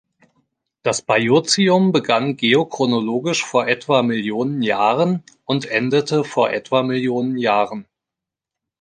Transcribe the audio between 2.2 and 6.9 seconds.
geochronologisch vor etwa Millionen Jahren und endete vor etwa